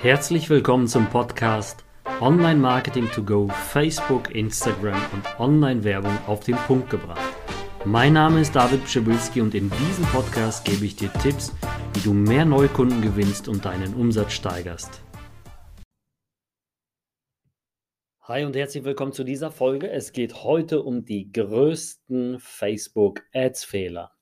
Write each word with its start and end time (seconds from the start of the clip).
Herzlich 0.00 0.48
willkommen 0.48 0.86
zum 0.86 1.10
Podcast 1.10 1.84
Online 2.20 2.60
Marketing 2.60 3.10
to 3.10 3.20
Go, 3.20 3.48
Facebook, 3.48 4.32
Instagram 4.32 5.00
und 5.12 5.40
Online-Werbung 5.40 6.16
auf 6.28 6.38
den 6.44 6.54
Punkt 6.54 6.88
gebracht. 6.88 7.34
Mein 7.84 8.12
Name 8.12 8.40
ist 8.40 8.54
David 8.54 8.84
Pschibilski 8.84 9.40
und 9.40 9.56
in 9.56 9.68
diesem 9.68 10.04
Podcast 10.04 10.64
gebe 10.64 10.84
ich 10.84 10.94
dir 10.94 11.12
Tipps, 11.14 11.52
wie 11.94 12.00
du 12.00 12.12
mehr 12.12 12.44
Neukunden 12.44 13.02
gewinnst 13.02 13.48
und 13.48 13.64
deinen 13.64 13.92
Umsatz 13.94 14.34
steigerst. 14.34 15.02
Hi 18.20 18.44
und 18.44 18.54
herzlich 18.54 18.84
willkommen 18.84 19.12
zu 19.12 19.24
dieser 19.24 19.50
Folge. 19.50 19.90
Es 19.90 20.12
geht 20.12 20.44
heute 20.44 20.84
um 20.84 21.06
die 21.06 21.32
größten 21.32 22.38
Facebook 22.38 23.22
Ads 23.34 23.64
Fehler. 23.64 24.12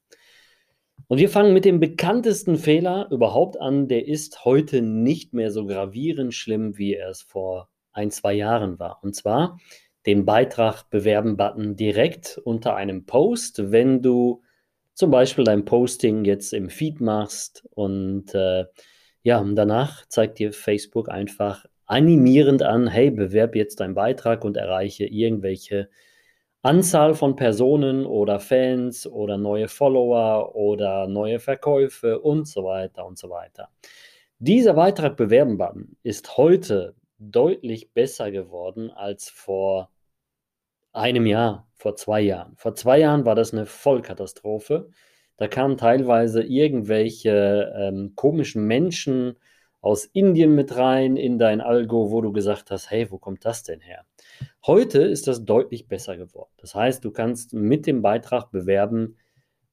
Und 1.09 1.19
wir 1.19 1.29
fangen 1.29 1.53
mit 1.53 1.65
dem 1.65 1.79
bekanntesten 1.79 2.57
Fehler 2.57 3.09
überhaupt 3.11 3.61
an. 3.61 3.89
Der 3.89 4.09
ist 4.09 4.45
heute 4.45 4.83
nicht 4.83 5.35
mehr 5.35 5.51
so 5.51 5.67
gravierend 5.67 6.35
schlimm, 6.35 6.79
wie 6.79 6.95
er 6.95 7.11
es 7.11 7.23
vor 7.23 7.69
ein, 7.93 8.11
zwei 8.11 8.35
Jahren 8.35 8.79
war. 8.79 9.01
Und 9.03 9.15
zwar 9.15 9.59
den 10.07 10.25
Beitrag 10.25 10.89
bewerben-Button 10.91 11.77
direkt 11.77 12.41
unter 12.45 12.77
einem 12.77 13.07
Post, 13.07 13.73
wenn 13.73 14.03
du 14.03 14.43
zum 14.95 15.11
Beispiel 15.11 15.45
dein 15.45 15.65
Posting 15.65 16.25
jetzt 16.25 16.53
im 16.53 16.71
Feed 16.71 17.01
machst 17.01 17.67
und 17.71 18.35
äh, 18.35 18.65
ja, 19.23 19.45
danach 19.45 20.07
zeigt 20.07 20.39
dir 20.39 20.53
Facebook 20.53 21.09
einfach 21.09 21.67
animierend 21.85 22.63
an, 22.63 22.87
hey, 22.87 23.11
bewerb 23.11 23.57
jetzt 23.57 23.81
deinen 23.81 23.95
Beitrag 23.95 24.45
und 24.45 24.57
erreiche 24.57 25.05
irgendwelche 25.05 25.89
Anzahl 26.67 27.15
von 27.15 27.37
Personen 27.37 28.05
oder 28.05 28.41
Fans 28.41 29.07
oder 29.07 29.39
neue 29.39 29.69
Follower 29.69 30.57
oder 30.57 31.07
neue 31.07 31.39
Verkäufe 31.39 32.19
und 32.19 32.49
so 32.49 32.65
weiter 32.65 33.07
und 33.07 33.17
so 33.17 33.31
weiter. 33.31 33.69
Dieser 34.41 34.75
Beitrag 34.75 35.17
bewerben 35.17 35.59
Button 35.59 35.97
ist 36.03 36.37
heute 36.37 36.97
deutlich 37.21 37.93
besser 37.93 38.33
geworden 38.33 38.91
als 38.91 39.29
vor 39.31 39.93
einem 40.93 41.27
Jahr, 41.27 41.69
vor 41.77 41.95
zwei 41.95 42.23
Jahren. 42.23 42.57
Vor 42.57 42.75
zwei 42.75 42.99
Jahren 42.99 43.25
war 43.25 43.37
das 43.37 43.53
eine 43.53 43.67
Vollkatastrophe. 43.67 44.91
Da 45.37 45.47
kamen 45.47 45.77
teilweise 45.77 46.43
irgendwelche 46.43 47.73
ähm, 47.77 48.15
komischen 48.17 48.67
Menschen 48.67 49.37
aus 49.81 50.05
Indien 50.05 50.57
mit 50.57 50.77
rein 50.77 51.17
in 51.17 51.39
dein 51.39 51.61
Algo, 51.61 52.11
wo 52.11 52.23
du 52.23 52.33
gesagt 52.33 52.73
hast, 52.73 52.91
hey, 52.91 53.09
wo 53.13 53.19
kommt 53.19 53.45
das 53.45 53.63
denn 53.63 53.79
her? 53.79 54.05
Heute 54.67 55.03
ist 55.03 55.27
das 55.27 55.45
deutlich 55.45 55.87
besser 55.87 56.17
geworden. 56.17 56.51
Das 56.59 56.75
heißt, 56.75 57.05
du 57.05 57.11
kannst 57.11 57.55
mit 57.55 57.87
dem 57.87 58.03
Beitrag 58.03 58.51
bewerben 58.51 59.17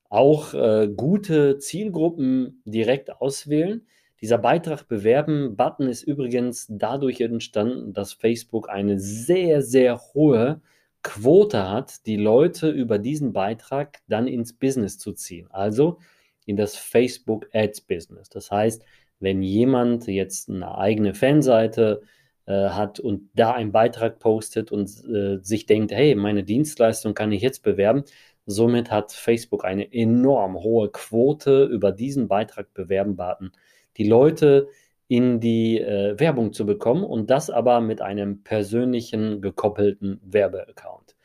auch 0.10 0.54
äh, 0.54 0.88
gute 0.96 1.58
Zielgruppen 1.58 2.62
direkt 2.66 3.12
auswählen. 3.20 3.88
Dieser 4.22 4.38
Beitrag 4.38 4.88
bewerben 4.88 5.56
Button 5.56 5.90
ist 5.90 6.04
übrigens 6.04 6.68
dadurch 6.70 7.20
entstanden, 7.20 7.94
dass 7.94 8.14
Facebook 8.14 8.70
eine 8.70 9.00
sehr, 9.00 9.64
sehr 9.64 10.00
hohe 10.14 10.62
Quote 11.02 11.68
hat, 11.70 12.06
die 12.06 12.16
Leute 12.16 12.70
über 12.70 13.00
diesen 13.00 13.34
Beitrag 13.34 14.02
dann 14.08 14.28
ins 14.28 14.54
Business 14.54 15.00
zu 15.00 15.14
ziehen. 15.14 15.48
Also 15.50 15.98
in 16.46 16.56
das 16.56 16.76
Facebook 16.76 17.50
Ads 17.54 17.82
Business. 17.82 18.30
Das 18.30 18.52
heißt, 18.52 18.86
wenn 19.20 19.42
jemand 19.42 20.08
jetzt 20.08 20.50
eine 20.50 20.78
eigene 20.78 21.16
Fanseite 21.16 22.02
äh, 22.04 22.06
hat 22.52 23.00
und 23.00 23.30
da 23.36 23.54
einen 23.54 23.72
Beitrag 23.72 24.20
postet 24.20 24.72
und 24.72 24.90
äh, 25.06 25.38
sich 25.42 25.66
denkt, 25.66 25.92
hey, 25.92 26.16
meine 26.16 26.44
Dienstleistung 26.44 27.14
kann 27.14 27.32
ich 27.32 27.42
jetzt 27.42 27.64
bewerben. 27.64 28.04
Somit 28.46 28.92
hat 28.92 29.14
Facebook 29.14 29.64
eine 29.64 29.94
enorm 29.94 30.56
hohe 30.62 30.90
Quote 30.92 31.64
über 31.66 31.92
diesen 31.92 32.28
Beitrag 32.28 32.74
bewerben 32.74 33.16
Button, 33.16 33.52
die 33.98 34.08
Leute 34.08 34.68
in 35.08 35.40
die 35.40 35.80
äh, 35.80 36.20
Werbung 36.20 36.54
zu 36.54 36.66
bekommen 36.66 37.04
und 37.04 37.30
das 37.30 37.50
aber 37.50 37.82
mit 37.82 38.02
einem 38.02 38.44
persönlichen 38.44 39.42
gekoppelten 39.42 40.20
Werbeaccount. 40.24 41.16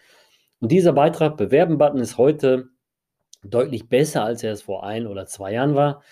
Und 0.61 0.73
dieser 0.73 0.93
Beitrag 0.93 1.37
bewerben 1.37 1.79
Button 1.79 2.01
ist 2.01 2.19
heute 2.19 2.69
deutlich 3.43 3.89
besser, 3.89 4.25
als 4.25 4.43
er 4.43 4.53
es 4.53 4.63
vor 4.63 4.85
ein 4.85 5.07
oder 5.07 5.27
zwei 5.27 5.53
Jahren 5.53 5.75
war. 5.75 6.03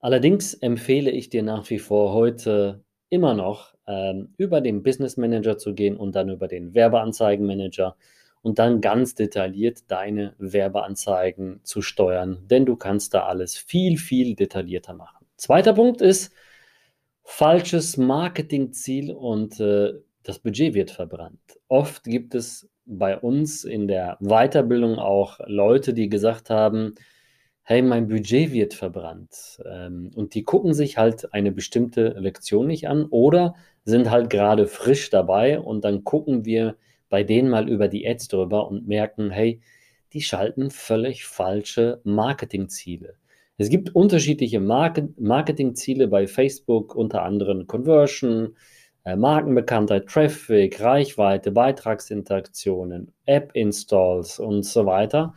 Allerdings 0.00 0.54
empfehle 0.54 1.10
ich 1.10 1.30
dir 1.30 1.42
nach 1.42 1.68
wie 1.70 1.78
vor 1.78 2.12
heute 2.12 2.84
immer 3.10 3.34
noch 3.34 3.73
ähm, 3.86 4.34
über 4.36 4.60
den 4.60 4.82
Business 4.82 5.16
Manager 5.16 5.58
zu 5.58 5.74
gehen 5.74 5.96
und 5.96 6.14
dann 6.14 6.28
über 6.28 6.48
den 6.48 6.74
Werbeanzeigenmanager 6.74 7.96
und 8.42 8.58
dann 8.58 8.80
ganz 8.80 9.14
detailliert 9.14 9.90
deine 9.90 10.34
Werbeanzeigen 10.38 11.60
zu 11.64 11.80
steuern, 11.80 12.46
denn 12.46 12.66
du 12.66 12.76
kannst 12.76 13.14
da 13.14 13.24
alles 13.24 13.56
viel, 13.56 13.96
viel 13.96 14.34
detaillierter 14.34 14.94
machen. 14.94 15.26
Zweiter 15.36 15.72
Punkt 15.72 16.02
ist 16.02 16.32
falsches 17.22 17.96
Marketingziel 17.96 19.12
und 19.12 19.58
äh, 19.60 19.94
das 20.22 20.38
Budget 20.38 20.74
wird 20.74 20.90
verbrannt. 20.90 21.40
Oft 21.68 22.04
gibt 22.04 22.34
es 22.34 22.68
bei 22.86 23.18
uns 23.18 23.64
in 23.64 23.88
der 23.88 24.18
Weiterbildung 24.20 24.98
auch 24.98 25.40
Leute, 25.46 25.94
die 25.94 26.08
gesagt 26.08 26.50
haben, 26.50 26.94
hey, 27.64 27.80
mein 27.80 28.08
Budget 28.08 28.52
wird 28.52 28.74
verbrannt. 28.74 29.58
Ähm, 29.66 30.10
und 30.14 30.34
die 30.34 30.44
gucken 30.44 30.74
sich 30.74 30.98
halt 30.98 31.32
eine 31.32 31.50
bestimmte 31.50 32.08
Lektion 32.18 32.66
nicht 32.66 32.88
an 32.88 33.06
oder 33.06 33.54
sind 33.84 34.10
halt 34.10 34.30
gerade 34.30 34.66
frisch 34.66 35.10
dabei 35.10 35.58
und 35.58 35.84
dann 35.84 36.04
gucken 36.04 36.44
wir 36.44 36.76
bei 37.08 37.24
denen 37.24 37.48
mal 37.48 37.68
über 37.68 37.88
die 37.88 38.06
Ads 38.06 38.28
drüber 38.28 38.68
und 38.68 38.86
merken, 38.86 39.30
hey, 39.30 39.60
die 40.12 40.20
schalten 40.20 40.70
völlig 40.70 41.24
falsche 41.24 42.00
Marketingziele. 42.04 43.14
Es 43.56 43.70
gibt 43.70 43.94
unterschiedliche 43.94 44.60
Market 44.60 45.18
Marketingziele 45.18 46.08
bei 46.08 46.26
Facebook, 46.26 46.94
unter 46.94 47.22
anderem 47.22 47.66
Conversion, 47.66 48.56
äh, 49.04 49.16
Markenbekanntheit, 49.16 50.06
Traffic, 50.06 50.80
Reichweite, 50.80 51.50
Beitragsinteraktionen, 51.50 53.12
App-Installs 53.26 54.38
und 54.38 54.64
so 54.64 54.86
weiter 54.86 55.34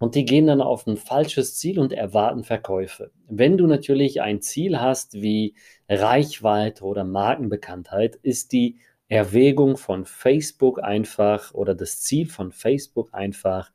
und 0.00 0.14
die 0.14 0.24
gehen 0.24 0.46
dann 0.46 0.62
auf 0.62 0.86
ein 0.86 0.96
falsches 0.96 1.58
Ziel 1.58 1.78
und 1.78 1.92
erwarten 1.92 2.42
Verkäufe. 2.42 3.10
Wenn 3.28 3.58
du 3.58 3.66
natürlich 3.66 4.22
ein 4.22 4.40
Ziel 4.40 4.80
hast 4.80 5.12
wie 5.12 5.54
Reichweite 5.90 6.84
oder 6.84 7.04
Markenbekanntheit, 7.04 8.16
ist 8.16 8.52
die 8.52 8.78
Erwägung 9.08 9.76
von 9.76 10.06
Facebook 10.06 10.82
einfach 10.82 11.52
oder 11.52 11.74
das 11.74 12.00
Ziel 12.00 12.30
von 12.30 12.50
Facebook 12.50 13.10
einfach 13.12 13.72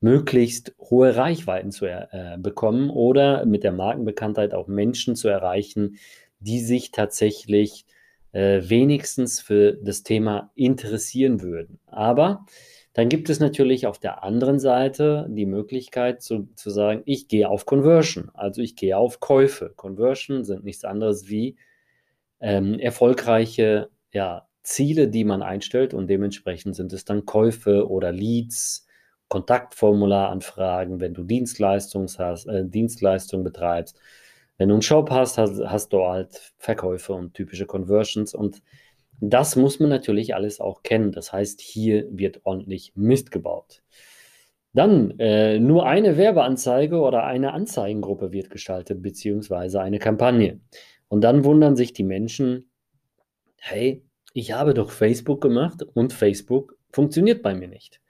möglichst 0.00 0.74
hohe 0.80 1.14
Reichweiten 1.14 1.70
zu 1.70 1.84
äh, 1.84 2.38
bekommen 2.38 2.88
oder 2.88 3.44
mit 3.44 3.62
der 3.62 3.72
Markenbekanntheit 3.72 4.54
auch 4.54 4.68
Menschen 4.68 5.16
zu 5.16 5.28
erreichen, 5.28 5.98
die 6.40 6.60
sich 6.60 6.92
tatsächlich 6.92 7.84
äh, 8.32 8.62
wenigstens 8.62 9.40
für 9.40 9.72
das 9.74 10.02
Thema 10.02 10.50
interessieren 10.54 11.42
würden. 11.42 11.78
Aber 11.84 12.46
dann 12.98 13.08
gibt 13.08 13.30
es 13.30 13.38
natürlich 13.38 13.86
auf 13.86 14.00
der 14.00 14.24
anderen 14.24 14.58
Seite 14.58 15.28
die 15.30 15.46
Möglichkeit 15.46 16.20
zu, 16.20 16.48
zu 16.56 16.68
sagen, 16.68 17.02
ich 17.04 17.28
gehe 17.28 17.48
auf 17.48 17.64
Conversion, 17.64 18.32
also 18.34 18.60
ich 18.60 18.74
gehe 18.74 18.98
auf 18.98 19.20
Käufe. 19.20 19.72
Conversion 19.76 20.42
sind 20.42 20.64
nichts 20.64 20.82
anderes 20.82 21.28
wie 21.28 21.54
ähm, 22.40 22.76
erfolgreiche 22.80 23.88
ja, 24.12 24.48
Ziele, 24.64 25.06
die 25.06 25.22
man 25.22 25.42
einstellt 25.42 25.94
und 25.94 26.08
dementsprechend 26.08 26.74
sind 26.74 26.92
es 26.92 27.04
dann 27.04 27.24
Käufe 27.24 27.88
oder 27.88 28.10
Leads, 28.10 28.88
Kontaktformularanfragen, 29.28 30.98
wenn 30.98 31.14
du 31.14 31.22
Dienstleistung 31.22 32.08
hast, 32.18 32.46
äh, 32.46 32.64
Dienstleistung 32.66 33.44
betreibst. 33.44 33.96
Wenn 34.56 34.70
du 34.70 34.74
einen 34.74 34.82
Shop 34.82 35.08
hast, 35.12 35.38
hast, 35.38 35.60
hast 35.64 35.92
du 35.92 36.04
halt 36.04 36.52
Verkäufe 36.56 37.12
und 37.12 37.32
typische 37.32 37.66
Conversions 37.66 38.34
und 38.34 38.60
das 39.20 39.56
muss 39.56 39.80
man 39.80 39.90
natürlich 39.90 40.34
alles 40.34 40.60
auch 40.60 40.82
kennen. 40.82 41.12
Das 41.12 41.32
heißt, 41.32 41.60
hier 41.60 42.06
wird 42.10 42.40
ordentlich 42.44 42.92
Mist 42.94 43.30
gebaut. 43.30 43.82
Dann 44.72 45.18
äh, 45.18 45.58
nur 45.58 45.86
eine 45.86 46.16
Werbeanzeige 46.16 47.00
oder 47.00 47.24
eine 47.24 47.52
Anzeigengruppe 47.52 48.32
wird 48.32 48.50
geschaltet, 48.50 49.02
beziehungsweise 49.02 49.80
eine 49.80 49.98
Kampagne. 49.98 50.60
Und 51.08 51.22
dann 51.22 51.44
wundern 51.44 51.74
sich 51.74 51.92
die 51.92 52.04
Menschen, 52.04 52.70
hey, 53.56 54.04
ich 54.34 54.52
habe 54.52 54.74
doch 54.74 54.90
Facebook 54.90 55.40
gemacht 55.40 55.82
und 55.94 56.12
Facebook 56.12 56.76
funktioniert 56.92 57.42
bei 57.42 57.54
mir 57.54 57.68
nicht. 57.68 58.00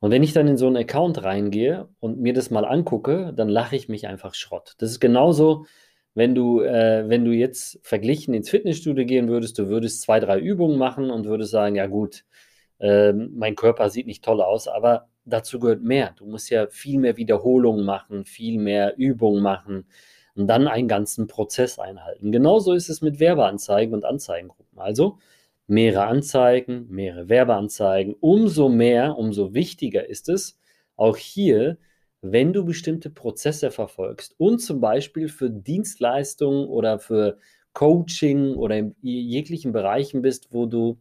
Und 0.00 0.10
wenn 0.10 0.24
ich 0.24 0.32
dann 0.32 0.48
in 0.48 0.56
so 0.56 0.66
einen 0.66 0.76
Account 0.76 1.22
reingehe 1.22 1.88
und 2.00 2.20
mir 2.20 2.34
das 2.34 2.50
mal 2.50 2.64
angucke, 2.64 3.32
dann 3.36 3.48
lache 3.48 3.76
ich 3.76 3.88
mich 3.88 4.08
einfach 4.08 4.34
Schrott. 4.34 4.74
Das 4.78 4.90
ist 4.90 5.00
genauso, 5.00 5.66
wenn 6.14 6.34
du, 6.34 6.60
äh, 6.60 7.08
wenn 7.08 7.24
du 7.24 7.32
jetzt 7.32 7.78
verglichen 7.82 8.34
ins 8.34 8.50
Fitnessstudio 8.50 9.04
gehen 9.06 9.28
würdest, 9.28 9.58
du 9.58 9.68
würdest 9.68 10.02
zwei, 10.02 10.20
drei 10.20 10.38
Übungen 10.38 10.78
machen 10.78 11.10
und 11.10 11.26
würdest 11.26 11.52
sagen, 11.52 11.76
ja 11.76 11.86
gut, 11.86 12.24
äh, 12.78 13.12
mein 13.12 13.54
Körper 13.54 13.90
sieht 13.90 14.06
nicht 14.06 14.24
toll 14.24 14.42
aus, 14.42 14.68
aber 14.68 15.08
dazu 15.24 15.58
gehört 15.58 15.82
mehr. 15.82 16.14
Du 16.16 16.26
musst 16.26 16.50
ja 16.50 16.66
viel 16.68 16.98
mehr 16.98 17.16
Wiederholungen 17.16 17.84
machen, 17.84 18.24
viel 18.24 18.58
mehr 18.58 18.94
Übungen 18.98 19.42
machen 19.42 19.86
und 20.34 20.46
dann 20.46 20.68
einen 20.68 20.88
ganzen 20.88 21.26
Prozess 21.26 21.78
einhalten. 21.78 22.32
Genauso 22.32 22.72
ist 22.72 22.88
es 22.88 23.02
mit 23.02 23.20
Werbeanzeigen 23.20 23.94
und 23.94 24.04
Anzeigengruppen. 24.04 24.78
Also 24.78 25.18
mehrere 25.66 26.04
Anzeigen, 26.06 26.86
mehrere 26.90 27.28
Werbeanzeigen. 27.28 28.14
Umso 28.20 28.68
mehr, 28.68 29.16
umso 29.16 29.54
wichtiger 29.54 30.08
ist 30.08 30.28
es, 30.28 30.58
auch 30.96 31.16
hier 31.16 31.78
wenn 32.22 32.52
du 32.52 32.64
bestimmte 32.64 33.10
Prozesse 33.10 33.70
verfolgst 33.70 34.34
und 34.38 34.60
zum 34.60 34.80
Beispiel 34.80 35.28
für 35.28 35.50
Dienstleistungen 35.50 36.68
oder 36.68 36.98
für 36.98 37.38
Coaching 37.72 38.54
oder 38.54 38.78
in 38.78 38.94
jeglichen 39.02 39.72
Bereichen 39.72 40.22
bist, 40.22 40.52
wo 40.52 40.66
du 40.66 40.98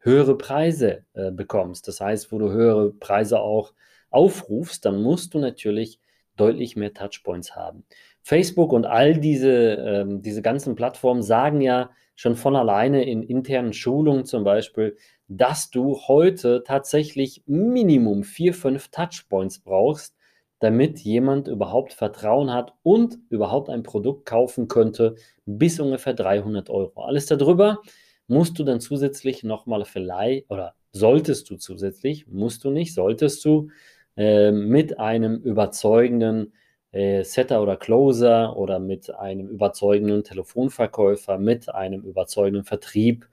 höhere 0.00 0.36
Preise 0.36 1.04
äh, 1.14 1.30
bekommst, 1.30 1.88
das 1.88 2.00
heißt, 2.00 2.32
wo 2.32 2.38
du 2.38 2.50
höhere 2.50 2.92
Preise 2.92 3.40
auch 3.40 3.72
aufrufst, 4.10 4.84
dann 4.84 5.02
musst 5.02 5.34
du 5.34 5.38
natürlich 5.38 6.00
deutlich 6.36 6.76
mehr 6.76 6.92
Touchpoints 6.92 7.54
haben. 7.54 7.84
Facebook 8.22 8.72
und 8.72 8.86
all 8.86 9.18
diese, 9.18 9.74
ähm, 9.74 10.22
diese 10.22 10.42
ganzen 10.42 10.74
Plattformen 10.74 11.22
sagen 11.22 11.60
ja 11.60 11.90
schon 12.16 12.34
von 12.34 12.56
alleine 12.56 13.04
in 13.04 13.22
internen 13.22 13.72
Schulungen 13.72 14.24
zum 14.24 14.44
Beispiel, 14.44 14.96
dass 15.28 15.70
du 15.70 16.00
heute 16.08 16.64
tatsächlich 16.64 17.42
Minimum 17.46 18.24
vier, 18.24 18.54
fünf 18.54 18.88
Touchpoints 18.88 19.60
brauchst, 19.60 20.16
damit 20.64 21.00
jemand 21.00 21.46
überhaupt 21.46 21.92
Vertrauen 21.92 22.50
hat 22.50 22.72
und 22.82 23.18
überhaupt 23.28 23.68
ein 23.68 23.82
Produkt 23.82 24.24
kaufen 24.24 24.66
könnte, 24.66 25.16
bis 25.44 25.78
ungefähr 25.78 26.14
300 26.14 26.70
Euro. 26.70 27.02
Alles 27.02 27.26
darüber 27.26 27.82
musst 28.28 28.58
du 28.58 28.64
dann 28.64 28.80
zusätzlich 28.80 29.44
nochmal 29.44 29.84
vielleicht, 29.84 30.50
oder 30.50 30.74
solltest 30.90 31.50
du 31.50 31.56
zusätzlich, 31.56 32.26
musst 32.28 32.64
du 32.64 32.70
nicht, 32.70 32.94
solltest 32.94 33.44
du 33.44 33.68
äh, 34.16 34.52
mit 34.52 34.98
einem 34.98 35.36
überzeugenden 35.36 36.54
äh, 36.92 37.24
Setter 37.24 37.62
oder 37.62 37.76
Closer 37.76 38.56
oder 38.56 38.78
mit 38.78 39.14
einem 39.14 39.48
überzeugenden 39.48 40.24
Telefonverkäufer, 40.24 41.36
mit 41.36 41.68
einem 41.74 42.02
überzeugenden 42.04 42.64
Vertrieb 42.64 43.28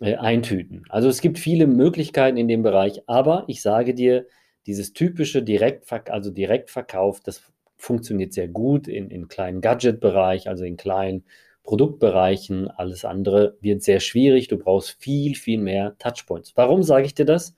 äh, 0.00 0.16
eintüten. 0.16 0.82
Also 0.88 1.08
es 1.08 1.20
gibt 1.20 1.38
viele 1.38 1.68
Möglichkeiten 1.68 2.36
in 2.38 2.48
dem 2.48 2.64
Bereich, 2.64 3.02
aber 3.06 3.44
ich 3.46 3.62
sage 3.62 3.94
dir, 3.94 4.26
dieses 4.66 4.92
typische 4.92 5.42
Direktverk 5.42 6.10
also 6.10 6.30
Direktverkauf, 6.30 7.20
das 7.20 7.42
funktioniert 7.76 8.32
sehr 8.32 8.48
gut 8.48 8.88
in, 8.88 9.10
in 9.10 9.28
kleinen 9.28 9.60
Gadget-Bereich, 9.60 10.48
also 10.48 10.64
in 10.64 10.76
kleinen 10.76 11.24
Produktbereichen. 11.62 12.68
Alles 12.68 13.04
andere 13.04 13.56
wird 13.60 13.82
sehr 13.82 14.00
schwierig. 14.00 14.48
Du 14.48 14.58
brauchst 14.58 15.00
viel, 15.00 15.34
viel 15.34 15.58
mehr 15.58 15.96
Touchpoints. 15.98 16.52
Warum 16.56 16.82
sage 16.82 17.06
ich 17.06 17.14
dir 17.14 17.24
das? 17.24 17.54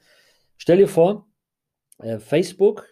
Stell 0.57 0.79
dir 0.79 0.89
vor, 0.89 1.27
äh, 1.99 2.19
Facebook 2.19 2.89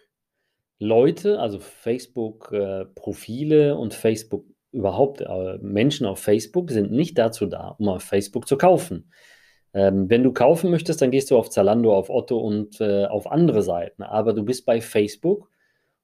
Leute, 0.79 1.39
also 1.39 1.59
Facebook-Profile 1.59 3.69
äh, 3.69 3.73
und 3.73 3.93
Facebook 3.93 4.45
überhaupt, 4.71 5.21
äh, 5.21 5.57
Menschen 5.59 6.07
auf 6.07 6.19
Facebook 6.19 6.71
sind 6.71 6.91
nicht 6.91 7.17
dazu 7.17 7.45
da, 7.45 7.75
um 7.77 7.89
auf 7.89 8.03
Facebook 8.03 8.47
zu 8.47 8.57
kaufen. 8.57 9.11
Ähm, 9.73 10.09
wenn 10.09 10.23
du 10.23 10.33
kaufen 10.33 10.71
möchtest, 10.71 11.01
dann 11.01 11.11
gehst 11.11 11.31
du 11.31 11.37
auf 11.37 11.49
Zalando, 11.49 11.95
auf 11.95 12.09
Otto 12.09 12.37
und 12.37 12.81
äh, 12.81 13.05
auf 13.05 13.31
andere 13.31 13.61
Seiten. 13.63 14.03
Aber 14.03 14.33
du 14.33 14.43
bist 14.43 14.65
bei 14.65 14.81
Facebook, 14.81 15.49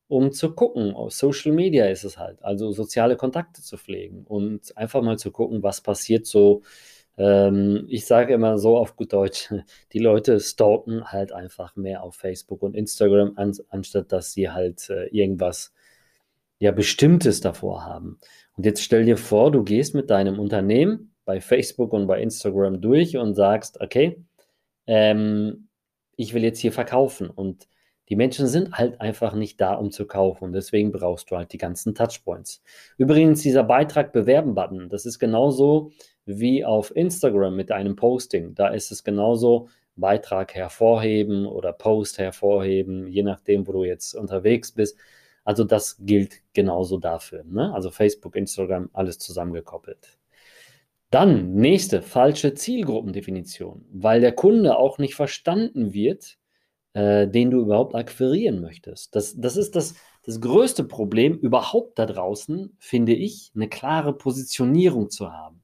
um 0.07 0.31
zu 0.31 0.53
gucken. 0.55 0.93
Auf 0.93 1.13
Social 1.13 1.51
Media 1.51 1.85
ist 1.87 2.03
es 2.03 2.17
halt, 2.17 2.43
also 2.43 2.71
soziale 2.71 3.17
Kontakte 3.17 3.61
zu 3.61 3.77
pflegen 3.77 4.23
und 4.25 4.77
einfach 4.77 5.01
mal 5.01 5.17
zu 5.17 5.31
gucken, 5.31 5.63
was 5.63 5.81
passiert 5.81 6.25
so 6.25 6.63
ähm, 7.17 7.85
ich 7.89 8.05
sage 8.05 8.33
immer 8.33 8.59
so 8.59 8.77
auf 8.77 8.95
gut 8.95 9.13
Deutsch, 9.13 9.51
die 9.93 9.99
Leute 9.99 10.39
stalken 10.39 11.05
halt 11.11 11.31
einfach 11.31 11.75
mehr 11.75 12.03
auf 12.03 12.15
Facebook 12.15 12.61
und 12.61 12.75
Instagram, 12.75 13.33
an, 13.35 13.53
anstatt 13.69 14.11
dass 14.11 14.33
sie 14.33 14.49
halt 14.49 14.89
äh, 14.89 15.07
irgendwas 15.07 15.73
ja 16.59 16.71
Bestimmtes 16.71 17.41
davor 17.41 17.85
haben. 17.85 18.19
Und 18.55 18.65
jetzt 18.65 18.83
stell 18.83 19.05
dir 19.05 19.17
vor, 19.17 19.51
du 19.51 19.63
gehst 19.63 19.95
mit 19.95 20.09
deinem 20.09 20.39
Unternehmen 20.39 21.13
bei 21.27 21.41
Facebook 21.41 21.91
und 21.91 22.07
bei 22.07 22.21
Instagram 22.21 22.79
durch 22.79 23.17
und 23.17 23.35
sagst, 23.35 23.81
okay, 23.81 24.23
ähm, 24.87 25.67
ich 26.15 26.33
will 26.33 26.41
jetzt 26.41 26.59
hier 26.59 26.71
verkaufen 26.71 27.29
und 27.29 27.67
die 28.07 28.15
Menschen 28.15 28.47
sind 28.47 28.71
halt 28.71 29.01
einfach 29.01 29.33
nicht 29.33 29.59
da, 29.59 29.73
um 29.73 29.91
zu 29.91 30.07
kaufen. 30.07 30.53
Deswegen 30.53 30.93
brauchst 30.93 31.29
du 31.29 31.35
halt 31.35 31.51
die 31.51 31.57
ganzen 31.57 31.93
Touchpoints. 31.93 32.63
Übrigens, 32.97 33.41
dieser 33.41 33.65
Beitrag 33.65 34.13
Bewerben-Button, 34.13 34.87
das 34.87 35.05
ist 35.05 35.19
genauso 35.19 35.91
wie 36.25 36.63
auf 36.63 36.95
Instagram 36.95 37.57
mit 37.57 37.73
einem 37.73 37.97
Posting. 37.97 38.55
Da 38.55 38.69
ist 38.69 38.91
es 38.91 39.03
genauso 39.03 39.67
Beitrag 39.97 40.55
hervorheben 40.55 41.45
oder 41.45 41.73
Post 41.73 42.19
hervorheben, 42.19 43.07
je 43.07 43.23
nachdem, 43.23 43.67
wo 43.67 43.73
du 43.73 43.83
jetzt 43.83 44.15
unterwegs 44.15 44.71
bist. 44.71 44.97
Also 45.43 45.65
das 45.65 45.97
gilt 45.99 46.41
genauso 46.53 46.97
dafür. 46.97 47.43
Ne? 47.43 47.73
Also 47.73 47.91
Facebook, 47.91 48.37
Instagram, 48.37 48.89
alles 48.93 49.19
zusammengekoppelt. 49.19 50.17
Dann 51.09 51.53
nächste 51.53 52.01
falsche 52.01 52.53
Zielgruppendefinition, 52.53 53.85
weil 53.91 54.19
der 54.19 54.33
Kunde 54.33 54.77
auch 54.77 54.97
nicht 54.97 55.15
verstanden 55.15 55.93
wird, 55.93 56.37
äh, 56.93 57.27
den 57.27 57.49
du 57.51 57.61
überhaupt 57.61 57.95
akquirieren 57.95 58.59
möchtest. 58.59 59.15
Das, 59.15 59.35
das 59.39 59.55
ist 59.55 59.75
das, 59.75 59.95
das 60.23 60.41
größte 60.41 60.83
Problem 60.83 61.37
überhaupt 61.37 61.97
da 61.97 62.05
draußen, 62.05 62.75
finde 62.79 63.13
ich, 63.13 63.51
eine 63.55 63.69
klare 63.69 64.13
Positionierung 64.17 65.09
zu 65.09 65.31
haben. 65.31 65.63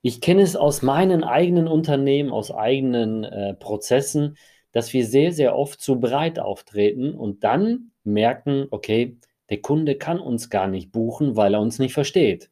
Ich 0.00 0.20
kenne 0.22 0.42
es 0.42 0.56
aus 0.56 0.80
meinen 0.80 1.24
eigenen 1.24 1.68
Unternehmen, 1.68 2.30
aus 2.30 2.50
eigenen 2.50 3.24
äh, 3.24 3.54
Prozessen, 3.54 4.38
dass 4.72 4.92
wir 4.92 5.04
sehr, 5.04 5.32
sehr 5.32 5.56
oft 5.56 5.80
zu 5.80 6.00
breit 6.00 6.38
auftreten 6.38 7.14
und 7.14 7.44
dann 7.44 7.90
merken, 8.04 8.66
okay, 8.70 9.18
der 9.50 9.60
Kunde 9.60 9.96
kann 9.96 10.20
uns 10.20 10.50
gar 10.50 10.68
nicht 10.68 10.92
buchen, 10.92 11.36
weil 11.36 11.54
er 11.54 11.60
uns 11.60 11.78
nicht 11.78 11.94
versteht. 11.94 12.50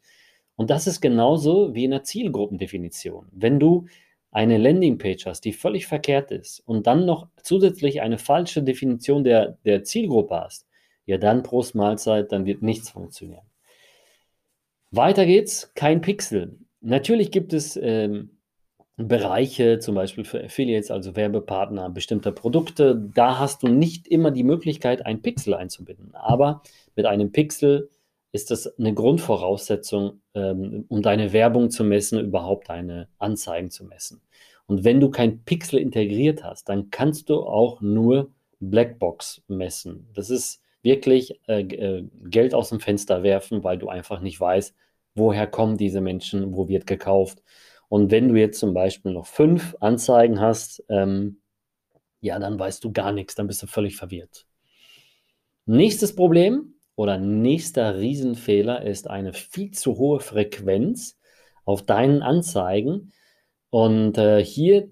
Und 0.57 0.71
das 0.71 0.87
ist 0.87 1.01
genauso 1.01 1.75
wie 1.75 1.85
in 1.85 1.91
der 1.91 2.03
Zielgruppendefinition. 2.03 3.29
Wenn 3.31 3.61
du 3.61 3.87
eine 4.31 4.59
Landingpage 4.59 5.27
hast, 5.27 5.43
die 5.43 5.53
völlig 5.53 5.87
verkehrt 5.87 6.31
ist 6.31 6.61
und 6.61 6.87
dann 6.87 7.07
noch 7.07 7.29
zusätzlich 7.43 8.03
eine 8.03 8.19
falsche 8.19 8.63
Definition 8.63 9.25
der, 9.25 9.59
der 9.65 9.85
Zielgruppe 9.85 10.41
hast, 10.41 10.67
ja 11.07 11.19
dann 11.19 11.43
Prost 11.43 11.75
Mahlzeit, 11.75 12.33
dann 12.33 12.47
wird 12.47 12.63
nichts 12.63 12.91
funktionieren. 12.91 13.47
Weiter 14.91 15.27
geht's, 15.27 15.73
kein 15.75 16.01
Pixel. 16.01 16.59
Natürlich 16.81 17.31
gibt 17.31 17.53
es 17.53 17.79
ähm, 17.81 18.31
Bereiche, 18.97 19.79
zum 19.79 19.95
Beispiel 19.95 20.25
für 20.25 20.43
Affiliates, 20.43 20.91
also 20.91 21.17
Werbepartner 21.17 21.91
bestimmter 21.91 22.33
Produkte. 22.33 23.11
Da 23.15 23.39
hast 23.39 23.63
du 23.63 23.69
nicht 23.69 24.09
immer 24.09 24.31
die 24.31 24.45
Möglichkeit, 24.45 25.05
ein 25.05 25.21
Pixel 25.21 25.55
einzubinden. 25.55 26.15
Aber 26.15 26.63
mit 26.95 27.05
einem 27.05 27.31
Pixel 27.31 27.91
ist 28.37 28.51
das 28.51 28.79
eine 28.79 28.93
Grundvoraussetzung, 28.93 30.21
ähm, 30.35 30.85
um 30.89 31.01
deine 31.01 31.33
Werbung 31.33 31.71
zu 31.71 31.85
messen, 31.85 32.21
überhaupt 32.21 32.69
deine 32.69 33.09
Anzeigen 33.19 33.71
zu 33.71 33.85
messen. 33.85 34.21
Und 34.67 34.85
wenn 34.85 35.01
du 35.01 35.11
kein 35.11 35.43
Pixel 35.45 35.79
integriert 35.79 36.45
hast, 36.45 36.69
dann 36.69 36.91
kannst 36.91 37.31
du 37.31 37.41
auch 37.41 37.81
nur 37.81 38.31
Blackbox 38.61 39.43
messen. 39.49 40.09
Das 40.13 40.29
ist 40.29 40.61
wirklich 40.83 41.41
äh, 41.49 41.63
äh, 41.63 42.05
Geld 42.25 42.55
aus 42.55 42.69
dem 42.69 42.81
Fenster 42.81 43.23
werfen, 43.23 43.65
weil 43.65 43.79
du 43.79 43.89
einfach 43.89 44.21
nicht 44.21 44.39
weißt, 44.39 44.75
woher 45.15 45.47
kommen 45.47 45.79
diese 45.79 46.03
Menschen, 46.03 46.55
wo 46.55 46.69
wird 46.69 46.87
gekauft. 46.87 47.43
Und 47.89 48.11
wenn 48.11 48.29
du 48.29 48.35
jetzt 48.35 48.61
zum 48.61 48.75
Beispiel 48.75 49.13
noch 49.13 49.27
fünf 49.27 49.77
Anzeigen 49.81 50.41
hast, 50.41 50.85
ähm, 50.91 51.41
ja, 52.21 52.39
dann 52.39 52.59
weißt 52.59 52.85
du 52.85 52.93
gar 52.93 53.13
nichts, 53.13 53.35
dann 53.35 53.47
bist 53.47 53.63
du 53.63 53.67
völlig 53.67 53.97
verwirrt. 53.97 54.47
Nächstes 55.65 56.15
Problem 56.15 56.76
oder 56.97 57.19
nächster 57.19 57.99
Riesenfehler 57.99 58.83
ist 58.83 59.09
eine 59.09 59.33
viel 59.33 59.71
zu 59.71 59.97
hohe 59.99 60.21
Frequenz 60.21 61.17
auf 61.65 61.83
deinen 61.83 62.23
Anzeigen, 62.23 63.13
und 63.71 64.17
äh, 64.17 64.43
hier 64.43 64.89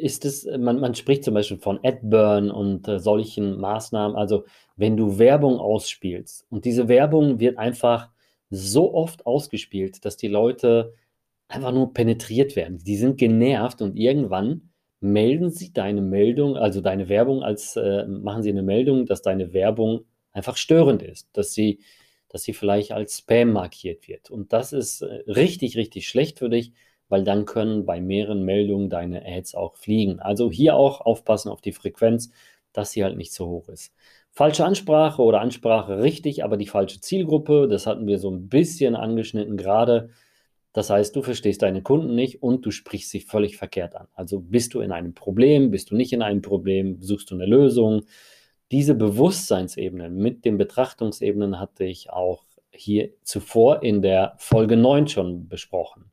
ist 0.00 0.24
es, 0.24 0.46
man, 0.58 0.80
man 0.80 0.94
spricht 0.94 1.24
zum 1.24 1.32
Beispiel 1.34 1.58
von 1.58 1.80
Adburn 1.82 2.50
und 2.50 2.86
äh, 2.86 2.98
solchen 2.98 3.58
Maßnahmen. 3.58 4.16
Also 4.16 4.44
wenn 4.76 4.96
du 4.96 5.18
Werbung 5.18 5.58
ausspielst 5.58 6.46
und 6.50 6.64
diese 6.64 6.88
Werbung 6.88 7.40
wird 7.40 7.58
einfach 7.58 8.10
so 8.50 8.94
oft 8.94 9.26
ausgespielt, 9.26 10.04
dass 10.04 10.16
die 10.16 10.28
Leute 10.28 10.92
einfach 11.48 11.72
nur 11.72 11.92
penetriert 11.92 12.54
werden. 12.54 12.78
Die 12.78 12.96
sind 12.96 13.16
genervt 13.16 13.82
und 13.82 13.96
irgendwann 13.96 14.70
melden 15.00 15.50
sie 15.50 15.72
deine 15.72 16.02
Meldung, 16.02 16.56
also 16.56 16.80
deine 16.80 17.08
Werbung 17.08 17.42
als, 17.42 17.76
äh, 17.76 18.06
machen 18.06 18.42
sie 18.42 18.50
eine 18.50 18.62
Meldung, 18.62 19.06
dass 19.06 19.22
deine 19.22 19.52
Werbung 19.52 20.04
einfach 20.38 20.56
störend 20.56 21.02
ist, 21.02 21.28
dass 21.34 21.52
sie, 21.52 21.80
dass 22.28 22.42
sie 22.42 22.54
vielleicht 22.54 22.92
als 22.92 23.18
Spam 23.18 23.52
markiert 23.52 24.08
wird. 24.08 24.30
Und 24.30 24.52
das 24.52 24.72
ist 24.72 25.02
äh, 25.02 25.22
richtig, 25.30 25.76
richtig 25.76 26.08
schlecht 26.08 26.38
für 26.38 26.48
dich 26.48 26.72
weil 27.08 27.24
dann 27.24 27.44
können 27.44 27.86
bei 27.86 28.00
mehreren 28.00 28.44
Meldungen 28.44 28.90
deine 28.90 29.24
Ads 29.26 29.54
auch 29.54 29.76
fliegen. 29.76 30.20
Also 30.20 30.50
hier 30.50 30.76
auch 30.76 31.00
aufpassen 31.00 31.48
auf 31.48 31.60
die 31.60 31.72
Frequenz, 31.72 32.30
dass 32.72 32.92
sie 32.92 33.02
halt 33.02 33.16
nicht 33.16 33.32
zu 33.32 33.46
hoch 33.46 33.68
ist. 33.68 33.94
Falsche 34.30 34.64
Ansprache 34.64 35.22
oder 35.22 35.40
Ansprache 35.40 36.02
richtig, 36.02 36.44
aber 36.44 36.56
die 36.56 36.66
falsche 36.66 37.00
Zielgruppe, 37.00 37.66
das 37.68 37.86
hatten 37.86 38.06
wir 38.06 38.18
so 38.18 38.30
ein 38.30 38.48
bisschen 38.48 38.94
angeschnitten 38.94 39.56
gerade. 39.56 40.10
Das 40.74 40.90
heißt, 40.90 41.16
du 41.16 41.22
verstehst 41.22 41.62
deine 41.62 41.82
Kunden 41.82 42.14
nicht 42.14 42.42
und 42.42 42.64
du 42.64 42.70
sprichst 42.70 43.10
sie 43.10 43.20
völlig 43.20 43.56
verkehrt 43.56 43.96
an. 43.96 44.06
Also 44.14 44.38
bist 44.38 44.74
du 44.74 44.80
in 44.80 44.92
einem 44.92 45.14
Problem, 45.14 45.70
bist 45.70 45.90
du 45.90 45.96
nicht 45.96 46.12
in 46.12 46.22
einem 46.22 46.42
Problem, 46.42 46.98
suchst 47.00 47.30
du 47.30 47.34
eine 47.34 47.46
Lösung. 47.46 48.04
Diese 48.70 48.94
Bewusstseinsebenen 48.94 50.16
mit 50.16 50.44
den 50.44 50.58
Betrachtungsebenen 50.58 51.58
hatte 51.58 51.84
ich 51.84 52.10
auch 52.10 52.44
hier 52.70 53.10
zuvor 53.22 53.82
in 53.82 54.02
der 54.02 54.34
Folge 54.38 54.76
9 54.76 55.08
schon 55.08 55.48
besprochen. 55.48 56.10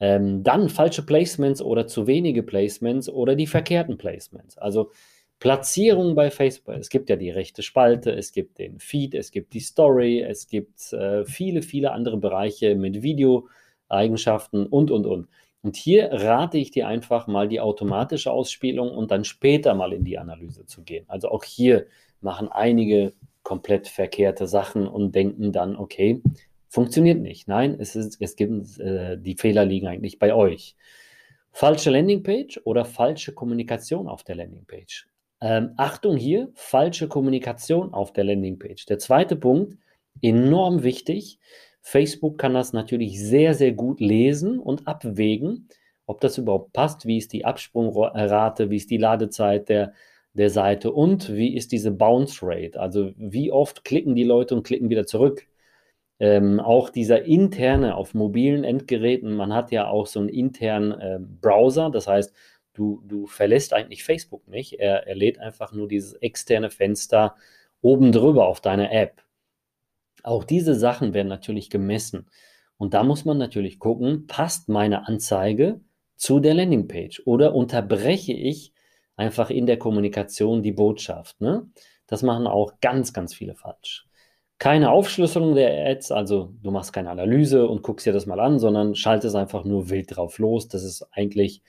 Ähm, 0.00 0.42
dann 0.42 0.68
falsche 0.68 1.04
Placements 1.04 1.60
oder 1.60 1.86
zu 1.86 2.06
wenige 2.06 2.42
Placements 2.42 3.08
oder 3.08 3.34
die 3.34 3.46
verkehrten 3.46 3.98
Placements. 3.98 4.56
Also 4.56 4.92
Platzierung 5.40 6.14
bei 6.14 6.30
Facebook. 6.30 6.74
Es 6.74 6.88
gibt 6.88 7.10
ja 7.10 7.16
die 7.16 7.30
rechte 7.30 7.62
Spalte, 7.62 8.12
es 8.12 8.32
gibt 8.32 8.58
den 8.58 8.80
Feed, 8.80 9.14
es 9.14 9.30
gibt 9.30 9.52
die 9.54 9.60
Story, 9.60 10.20
es 10.20 10.48
gibt 10.48 10.92
äh, 10.92 11.24
viele, 11.24 11.62
viele 11.62 11.92
andere 11.92 12.16
Bereiche 12.16 12.74
mit 12.74 13.02
Video, 13.02 13.48
Eigenschaften 13.88 14.66
und, 14.66 14.90
und, 14.90 15.06
und. 15.06 15.28
Und 15.68 15.76
hier 15.76 16.08
rate 16.10 16.56
ich 16.56 16.70
dir 16.70 16.88
einfach 16.88 17.26
mal 17.26 17.46
die 17.46 17.60
automatische 17.60 18.32
Ausspielung 18.32 18.90
und 18.90 19.10
dann 19.10 19.24
später 19.24 19.74
mal 19.74 19.92
in 19.92 20.02
die 20.02 20.16
Analyse 20.16 20.64
zu 20.64 20.82
gehen. 20.82 21.04
Also 21.08 21.28
auch 21.28 21.44
hier 21.44 21.84
machen 22.22 22.48
einige 22.48 23.12
komplett 23.42 23.86
verkehrte 23.86 24.46
Sachen 24.46 24.88
und 24.88 25.14
denken 25.14 25.52
dann, 25.52 25.76
okay, 25.76 26.22
funktioniert 26.70 27.20
nicht. 27.20 27.48
Nein, 27.48 27.76
es, 27.78 27.96
ist, 27.96 28.16
es 28.18 28.34
gibt, 28.34 28.80
äh, 28.80 29.18
die 29.18 29.34
Fehler 29.34 29.66
liegen 29.66 29.88
eigentlich 29.88 30.18
bei 30.18 30.32
euch. 30.32 30.74
Falsche 31.52 31.90
Landingpage 31.90 32.62
oder 32.64 32.86
falsche 32.86 33.34
Kommunikation 33.34 34.08
auf 34.08 34.24
der 34.24 34.36
Landingpage. 34.36 35.06
Ähm, 35.42 35.74
Achtung 35.76 36.16
hier, 36.16 36.48
falsche 36.54 37.08
Kommunikation 37.08 37.92
auf 37.92 38.14
der 38.14 38.24
Landingpage. 38.24 38.86
Der 38.86 38.98
zweite 38.98 39.36
Punkt, 39.36 39.76
enorm 40.22 40.82
wichtig. 40.82 41.38
Facebook 41.90 42.36
kann 42.36 42.52
das 42.52 42.74
natürlich 42.74 43.18
sehr, 43.18 43.54
sehr 43.54 43.72
gut 43.72 44.00
lesen 44.00 44.58
und 44.58 44.86
abwägen, 44.86 45.68
ob 46.04 46.20
das 46.20 46.36
überhaupt 46.36 46.74
passt, 46.74 47.06
wie 47.06 47.16
ist 47.16 47.32
die 47.32 47.46
Absprungrate, 47.46 48.68
wie 48.68 48.76
ist 48.76 48.90
die 48.90 48.98
Ladezeit 48.98 49.70
der, 49.70 49.94
der 50.34 50.50
Seite 50.50 50.92
und 50.92 51.34
wie 51.34 51.56
ist 51.56 51.72
diese 51.72 51.90
Bounce 51.90 52.40
Rate, 52.42 52.78
also 52.78 53.12
wie 53.16 53.50
oft 53.50 53.84
klicken 53.84 54.14
die 54.14 54.24
Leute 54.24 54.54
und 54.54 54.64
klicken 54.64 54.90
wieder 54.90 55.06
zurück. 55.06 55.46
Ähm, 56.20 56.60
auch 56.60 56.90
dieser 56.90 57.24
interne 57.24 57.94
auf 57.94 58.12
mobilen 58.12 58.64
Endgeräten, 58.64 59.34
man 59.34 59.54
hat 59.54 59.70
ja 59.70 59.88
auch 59.88 60.06
so 60.06 60.20
einen 60.20 60.28
internen 60.28 60.92
äh, 60.92 61.18
Browser, 61.20 61.90
das 61.90 62.06
heißt, 62.06 62.34
du, 62.74 63.02
du 63.06 63.26
verlässt 63.26 63.72
eigentlich 63.72 64.04
Facebook 64.04 64.46
nicht, 64.46 64.74
er, 64.74 65.06
er 65.06 65.14
lädt 65.14 65.38
einfach 65.38 65.72
nur 65.72 65.88
dieses 65.88 66.12
externe 66.14 66.68
Fenster 66.68 67.34
oben 67.80 68.12
drüber 68.12 68.46
auf 68.46 68.60
deine 68.60 68.90
App. 68.90 69.22
Auch 70.24 70.44
diese 70.44 70.74
Sachen 70.74 71.14
werden 71.14 71.28
natürlich 71.28 71.70
gemessen. 71.70 72.26
Und 72.76 72.94
da 72.94 73.02
muss 73.02 73.24
man 73.24 73.38
natürlich 73.38 73.78
gucken, 73.78 74.26
passt 74.26 74.68
meine 74.68 75.06
Anzeige 75.06 75.80
zu 76.16 76.40
der 76.40 76.54
Landingpage 76.54 77.22
oder 77.24 77.54
unterbreche 77.54 78.32
ich 78.32 78.72
einfach 79.16 79.50
in 79.50 79.66
der 79.66 79.78
Kommunikation 79.78 80.62
die 80.62 80.72
Botschaft. 80.72 81.40
Ne? 81.40 81.68
Das 82.06 82.22
machen 82.22 82.46
auch 82.46 82.80
ganz, 82.80 83.12
ganz 83.12 83.34
viele 83.34 83.54
falsch. 83.54 84.06
Keine 84.58 84.90
Aufschlüsselung 84.90 85.54
der 85.54 85.86
Ads, 85.88 86.10
also 86.10 86.52
du 86.62 86.70
machst 86.70 86.92
keine 86.92 87.10
Analyse 87.10 87.68
und 87.68 87.82
guckst 87.82 88.06
dir 88.06 88.12
das 88.12 88.26
mal 88.26 88.40
an, 88.40 88.58
sondern 88.58 88.96
schaltest 88.96 89.36
einfach 89.36 89.64
nur 89.64 89.90
wild 89.90 90.16
drauf 90.16 90.38
los. 90.38 90.66
Das 90.68 90.82
ist 90.82 91.06
eigentlich 91.12 91.62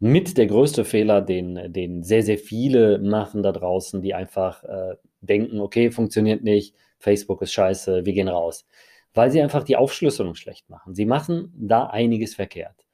mit 0.00 0.36
der 0.36 0.46
größte 0.46 0.84
Fehler, 0.84 1.22
den, 1.22 1.72
den 1.72 2.02
sehr, 2.02 2.22
sehr 2.22 2.38
viele 2.38 2.98
machen 2.98 3.42
da 3.42 3.52
draußen, 3.52 4.02
die 4.02 4.14
einfach 4.14 4.64
äh, 4.64 4.96
denken, 5.20 5.60
okay, 5.60 5.90
funktioniert 5.90 6.42
nicht, 6.42 6.74
Facebook 7.00 7.42
ist 7.42 7.52
scheiße, 7.52 8.04
wir 8.04 8.12
gehen 8.12 8.28
raus. 8.28 8.66
Weil 9.12 9.32
sie 9.32 9.42
einfach 9.42 9.64
die 9.64 9.76
Aufschlüsselung 9.76 10.36
schlecht 10.36 10.70
machen. 10.70 10.94
Sie 10.94 11.06
machen 11.06 11.52
da 11.56 11.86
einiges 11.86 12.36
verkehrt. 12.36 12.86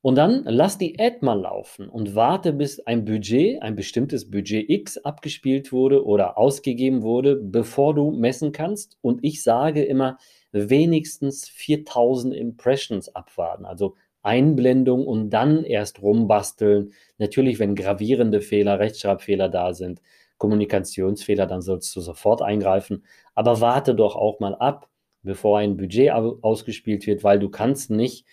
Und 0.00 0.14
dann 0.14 0.44
lass 0.46 0.78
die 0.78 0.98
Ad 0.98 1.18
mal 1.22 1.40
laufen 1.40 1.88
und 1.88 2.14
warte, 2.14 2.52
bis 2.52 2.80
ein 2.80 3.04
Budget, 3.04 3.60
ein 3.62 3.74
bestimmtes 3.74 4.30
Budget 4.30 4.70
X 4.70 4.96
abgespielt 4.98 5.72
wurde 5.72 6.04
oder 6.04 6.38
ausgegeben 6.38 7.02
wurde, 7.02 7.36
bevor 7.36 7.94
du 7.94 8.10
messen 8.12 8.52
kannst. 8.52 8.96
Und 9.00 9.22
ich 9.22 9.42
sage 9.42 9.84
immer, 9.84 10.18
wenigstens 10.52 11.48
4000 11.48 12.34
Impressions 12.34 13.14
abwarten. 13.14 13.64
Also 13.64 13.96
Einblendung 14.22 15.06
und 15.06 15.30
dann 15.30 15.64
erst 15.64 16.00
rumbasteln. 16.00 16.92
Natürlich, 17.18 17.58
wenn 17.58 17.74
gravierende 17.74 18.40
Fehler, 18.40 18.78
Rechtschreibfehler 18.78 19.48
da 19.48 19.74
sind, 19.74 20.00
Kommunikationsfehler, 20.38 21.46
dann 21.46 21.62
sollst 21.62 21.94
du 21.94 22.00
sofort 22.00 22.42
eingreifen. 22.42 23.04
Aber 23.34 23.60
warte 23.60 23.94
doch 23.94 24.16
auch 24.16 24.40
mal 24.40 24.54
ab, 24.54 24.88
bevor 25.22 25.58
ein 25.58 25.76
Budget 25.76 26.12
ausgespielt 26.12 27.06
wird, 27.06 27.24
weil 27.24 27.38
du 27.38 27.48
kannst 27.50 27.90
nicht 27.90 28.24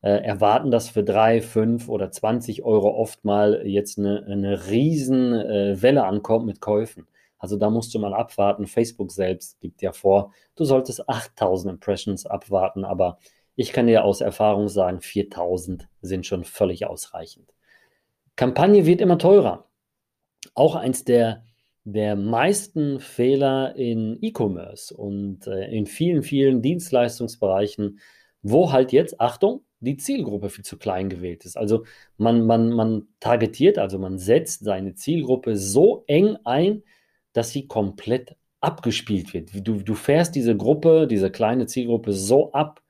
äh, 0.00 0.24
erwarten, 0.24 0.70
dass 0.70 0.88
für 0.88 1.02
drei, 1.02 1.40
fünf 1.40 1.88
oder 1.88 2.10
20 2.10 2.62
Euro 2.62 2.90
oft 2.90 3.24
mal 3.24 3.66
jetzt 3.66 3.98
eine, 3.98 4.24
eine 4.26 4.68
riesen 4.68 5.32
äh, 5.32 5.82
Welle 5.82 6.04
ankommt 6.04 6.46
mit 6.46 6.60
Käufen. 6.60 7.06
Also 7.38 7.56
da 7.56 7.70
musst 7.70 7.94
du 7.94 7.98
mal 7.98 8.14
abwarten. 8.14 8.66
Facebook 8.66 9.12
selbst 9.12 9.60
gibt 9.60 9.82
ja 9.82 9.92
vor, 9.92 10.32
du 10.56 10.64
solltest 10.64 11.08
8000 11.08 11.74
Impressions 11.74 12.26
abwarten, 12.26 12.84
aber 12.84 13.18
ich 13.54 13.72
kann 13.72 13.86
dir 13.86 14.04
aus 14.04 14.20
Erfahrung 14.20 14.68
sagen, 14.68 15.00
4000 15.00 15.88
sind 16.00 16.26
schon 16.26 16.44
völlig 16.44 16.86
ausreichend. 16.86 17.52
Kampagne 18.36 18.86
wird 18.86 19.00
immer 19.00 19.18
teurer. 19.18 19.64
Auch 20.54 20.76
eins 20.76 21.04
der, 21.04 21.44
der 21.92 22.16
meisten 22.16 23.00
Fehler 23.00 23.74
in 23.74 24.18
E-Commerce 24.20 24.94
und 24.94 25.46
äh, 25.46 25.70
in 25.70 25.86
vielen, 25.86 26.22
vielen 26.22 26.60
Dienstleistungsbereichen, 26.60 28.00
wo 28.42 28.72
halt 28.72 28.92
jetzt, 28.92 29.20
Achtung, 29.20 29.62
die 29.80 29.96
Zielgruppe 29.96 30.50
viel 30.50 30.64
zu 30.64 30.76
klein 30.76 31.08
gewählt 31.08 31.46
ist. 31.46 31.56
Also 31.56 31.84
man, 32.18 32.44
man, 32.44 32.70
man 32.70 33.08
targetiert, 33.20 33.78
also 33.78 33.98
man 33.98 34.18
setzt 34.18 34.64
seine 34.64 34.96
Zielgruppe 34.96 35.56
so 35.56 36.04
eng 36.06 36.36
ein, 36.44 36.82
dass 37.32 37.50
sie 37.52 37.66
komplett 37.68 38.36
abgespielt 38.60 39.32
wird. 39.32 39.50
Du, 39.66 39.82
du 39.82 39.94
fährst 39.94 40.34
diese 40.34 40.56
Gruppe, 40.56 41.06
diese 41.06 41.30
kleine 41.30 41.66
Zielgruppe 41.66 42.12
so 42.12 42.52
ab, 42.52 42.82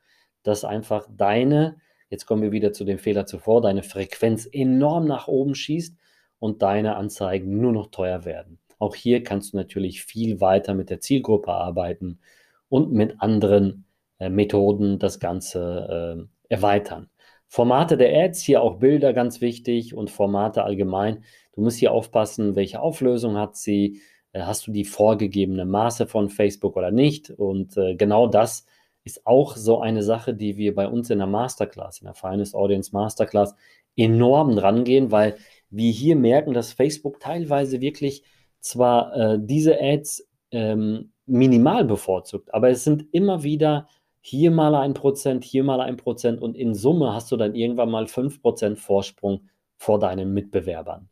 dass 0.43 0.65
einfach 0.65 1.07
deine, 1.15 1.77
jetzt 2.11 2.27
kommen 2.27 2.43
wir 2.43 2.53
wieder 2.53 2.73
zu 2.73 2.85
dem 2.85 2.99
Fehler 2.99 3.27
zuvor, 3.27 3.61
deine 3.61 3.85
Frequenz 3.85 4.49
enorm 4.51 5.07
nach 5.07 5.29
oben 5.29 5.55
schießt 5.55 5.97
und 6.39 6.63
deine 6.63 6.97
Anzeigen 6.97 7.61
nur 7.61 7.73
noch 7.73 7.91
teuer 7.91 8.25
werden. 8.25 8.59
Auch 8.79 8.95
hier 8.95 9.23
kannst 9.23 9.53
du 9.53 9.57
natürlich 9.57 10.03
viel 10.03 10.41
weiter 10.41 10.75
mit 10.75 10.91
der 10.91 11.01
Zielgruppe 11.01 11.53
arbeiten 11.53 12.21
und 12.69 12.93
mit 12.93 13.21
anderen 13.21 13.87
äh, 14.19 14.29
Methoden 14.29 14.99
das 14.99 15.19
Ganze 15.19 16.29
äh, 16.49 16.55
erweitern. 16.55 17.11
Formate 17.49 17.97
der 17.97 18.13
Ads, 18.25 18.43
hier 18.43 18.63
auch 18.63 18.79
Bilder 18.79 19.13
ganz 19.13 19.41
wichtig 19.41 19.95
und 19.95 20.11
Formate 20.11 20.65
allgemein. 20.65 21.25
Du 21.55 21.63
musst 21.63 21.79
hier 21.79 21.93
aufpassen, 21.93 22.57
welche 22.57 22.81
Auflösung 22.81 23.37
hat 23.37 23.57
sie, 23.57 24.01
äh, 24.33 24.43
hast 24.43 24.67
du 24.67 24.73
die 24.73 24.85
vorgegebene 24.85 25.65
Maße 25.65 26.07
von 26.07 26.29
Facebook 26.29 26.77
oder 26.77 26.91
nicht. 26.91 27.31
Und 27.31 27.77
äh, 27.77 27.95
genau 27.97 28.27
das 28.27 28.67
ist 29.05 29.27
auch 29.27 29.57
so 29.57 29.81
eine 29.81 30.03
Sache, 30.03 30.35
die 30.35 30.57
wir 30.57 30.75
bei 30.75 30.87
uns 30.87 31.11
in 31.11 31.19
der 31.19 31.27
Masterclass, 31.27 32.01
in 32.01 32.05
der 32.05 32.15
Finest 32.15 32.55
Audience 32.55 32.91
Masterclass 32.93 33.55
enorm 33.97 34.59
rangehen, 34.59 35.11
weil 35.11 35.37
wir 35.71 35.91
hier 35.91 36.17
merken, 36.17 36.55
dass 36.55 36.73
Facebook 36.73 37.21
teilweise 37.21 37.81
wirklich 37.81 38.23
zwar 38.61 39.15
äh, 39.17 39.39
diese 39.41 39.81
Ads 39.81 40.29
ähm, 40.51 41.13
minimal 41.27 41.85
bevorzugt, 41.85 42.53
aber 42.55 42.71
es 42.71 42.85
sind 42.85 43.07
immer 43.13 43.43
wieder 43.43 43.87
hier 44.21 44.51
mal 44.51 44.75
ein 44.75 44.95
Prozent, 44.95 45.45
hier 45.45 45.65
mal 45.65 45.81
ein 45.81 45.97
Prozent 45.97 46.41
und 46.43 46.57
in 46.57 46.75
Summe 46.75 47.15
hast 47.15 47.31
du 47.31 47.37
dann 47.37 47.55
irgendwann 47.55 47.91
mal 47.91 48.05
5% 48.05 48.77
Vorsprung 48.77 49.49
vor 49.77 49.99
deinen 49.99 50.35
Mitbewerbern. 50.35 51.09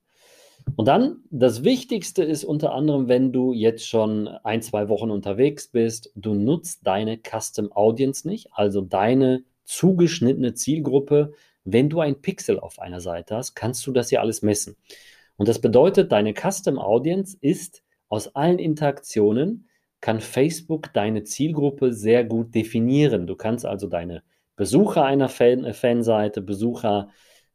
Und 0.75 0.89
dann, 0.89 1.23
das 1.31 1.63
Wichtigste 1.63 2.25
ist 2.25 2.45
unter 2.45 2.73
anderem, 2.73 3.09
wenn 3.09 3.33
du 3.33 3.53
jetzt 3.53 3.87
schon 3.89 4.27
ein, 4.29 4.63
zwei 4.63 4.89
Wochen 4.89 5.11
unterwegs 5.11 5.69
bist, 5.69 6.11
du 6.17 6.35
nutzt 6.35 6.87
deine 6.87 7.19
Custom 7.19 7.71
Audience 7.73 8.27
nicht, 8.27 8.49
also 8.53 8.81
deine 8.81 9.45
zugeschnittene 9.65 10.55
Zielgruppe. 10.55 11.33
Wenn 11.67 11.91
du 11.91 12.01
ein 12.01 12.23
Pixel 12.23 12.59
auf 12.59 12.79
einer 12.79 13.01
Seite 13.01 13.37
hast, 13.37 13.55
kannst 13.55 13.87
du 13.87 13.93
das 13.93 14.11
ja 14.11 14.21
alles 14.21 14.41
messen. 14.41 14.77
Und 15.37 15.49
das 15.49 15.61
bedeutet, 15.61 16.13
deine 16.13 16.33
Custom 16.33 16.79
Audience 16.79 17.37
ist 17.41 17.83
aus 18.09 18.35
allen 18.35 18.59
Interaktionen 18.59 19.69
kann 20.01 20.21
Facebook 20.21 20.93
deine 20.93 21.25
Zielgruppe 21.25 21.93
sehr 21.93 22.25
gut 22.25 22.55
definieren. 22.55 23.27
Du 23.27 23.35
kannst 23.35 23.67
also 23.67 23.89
deine 23.89 24.23
Besucher 24.55 25.05
einer 25.05 25.29
Fan 25.29 25.65
äh, 25.65 25.73
Fanseite, 25.73 26.41
Besucher 26.41 27.09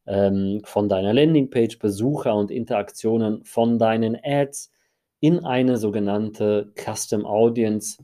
ähm, 0.05 0.61
von 0.65 0.89
deiner 0.89 1.13
Landingpage, 1.13 1.79
Besucher 1.79 2.35
und 2.35 2.51
Interaktionen 2.51 3.43
von 3.45 3.79
deinen 3.79 4.17
Ads 4.21 4.71
in 5.19 5.45
eine 5.45 5.77
sogenannte 5.77 6.73
Custom 6.75 7.25
Audience 7.25 8.03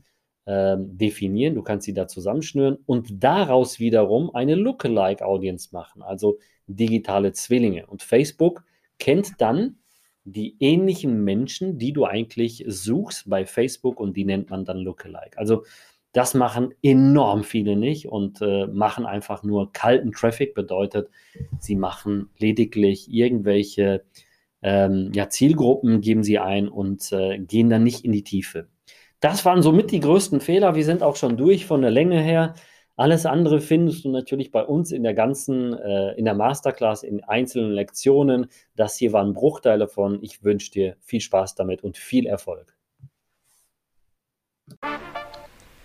definieren. 0.76 1.54
Du 1.54 1.62
kannst 1.62 1.84
sie 1.84 1.92
da 1.92 2.08
zusammenschnüren 2.08 2.78
und 2.86 3.22
daraus 3.22 3.80
wiederum 3.80 4.34
eine 4.34 4.54
Lookalike 4.54 5.24
Audience 5.26 5.68
machen, 5.72 6.02
also 6.02 6.38
digitale 6.66 7.32
Zwillinge. 7.32 7.86
Und 7.86 8.02
Facebook 8.02 8.64
kennt 8.98 9.40
dann 9.40 9.76
die 10.24 10.56
ähnlichen 10.60 11.24
Menschen, 11.24 11.78
die 11.78 11.92
du 11.92 12.04
eigentlich 12.04 12.64
suchst 12.66 13.28
bei 13.28 13.46
Facebook 13.46 14.00
und 14.00 14.16
die 14.16 14.24
nennt 14.24 14.50
man 14.50 14.64
dann 14.64 14.78
Lookalike. 14.78 15.38
Also 15.38 15.64
das 16.12 16.34
machen 16.34 16.74
enorm 16.82 17.44
viele 17.44 17.76
nicht 17.76 18.08
und 18.08 18.40
äh, 18.40 18.66
machen 18.66 19.06
einfach 19.06 19.42
nur 19.42 19.72
kalten 19.72 20.12
Traffic, 20.12 20.54
bedeutet, 20.54 21.10
sie 21.58 21.76
machen 21.76 22.30
lediglich 22.38 23.12
irgendwelche 23.12 24.04
ähm, 24.62 25.10
ja, 25.14 25.28
Zielgruppen, 25.28 26.00
geben 26.00 26.24
sie 26.24 26.38
ein 26.38 26.68
und 26.68 27.12
äh, 27.12 27.38
gehen 27.38 27.70
dann 27.70 27.84
nicht 27.84 28.04
in 28.04 28.12
die 28.12 28.24
Tiefe. 28.24 28.68
Das 29.20 29.44
waren 29.44 29.62
somit 29.62 29.90
die 29.90 30.00
größten 30.00 30.40
Fehler. 30.40 30.74
Wir 30.74 30.84
sind 30.84 31.02
auch 31.02 31.16
schon 31.16 31.36
durch 31.36 31.66
von 31.66 31.82
der 31.82 31.90
Länge 31.90 32.20
her. 32.20 32.54
Alles 32.96 33.26
andere 33.26 33.60
findest 33.60 34.04
du 34.04 34.10
natürlich 34.10 34.50
bei 34.50 34.64
uns 34.64 34.90
in 34.90 35.04
der 35.04 35.14
ganzen, 35.14 35.72
äh, 35.72 36.14
in 36.14 36.24
der 36.24 36.34
Masterclass, 36.34 37.04
in 37.04 37.22
einzelnen 37.22 37.70
Lektionen. 37.70 38.48
Das 38.74 38.96
hier 38.96 39.12
waren 39.12 39.34
Bruchteile 39.34 39.86
von. 39.86 40.22
Ich 40.22 40.42
wünsche 40.42 40.70
dir 40.72 40.96
viel 41.00 41.20
Spaß 41.20 41.54
damit 41.54 41.84
und 41.84 41.96
viel 41.96 42.26
Erfolg. 42.26 42.76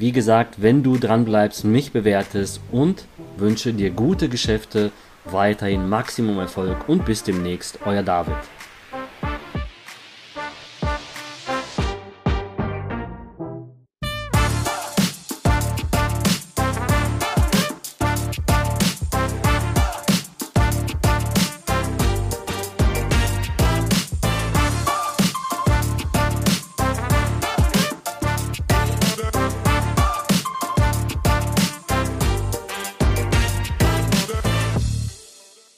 wie 0.00 0.12
gesagt, 0.12 0.62
wenn 0.62 0.82
du 0.82 0.96
dran 0.96 1.26
bleibst, 1.26 1.62
mich 1.62 1.92
bewertest 1.92 2.62
und 2.72 3.04
wünsche 3.36 3.74
dir 3.74 3.90
gute 3.90 4.30
Geschäfte, 4.30 4.92
weiterhin 5.26 5.90
Maximum 5.90 6.38
Erfolg 6.38 6.88
und 6.88 7.04
bis 7.04 7.22
demnächst, 7.22 7.80
euer 7.84 8.02
David. 8.02 8.36